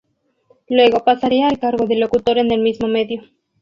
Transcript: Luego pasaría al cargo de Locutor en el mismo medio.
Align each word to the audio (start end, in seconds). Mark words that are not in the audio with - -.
Luego 0.67 1.03
pasaría 1.05 1.47
al 1.47 1.59
cargo 1.59 1.85
de 1.85 1.95
Locutor 1.99 2.39
en 2.39 2.49
el 2.49 2.59
mismo 2.61 2.87
medio. 2.87 3.21